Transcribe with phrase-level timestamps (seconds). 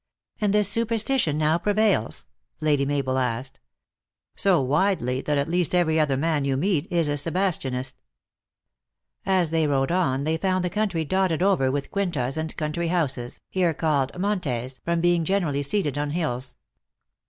[0.41, 2.25] ""And this superstition now prevails?"
[2.59, 3.59] Lady Mabel asked."
[4.35, 7.93] So widely, that at least every other man you meet is a Sebastianist."
[9.27, 13.41] As they rode on they found the country dotted over with quintas arid country houses,
[13.47, 16.57] here called monies, from being generally seated on hills.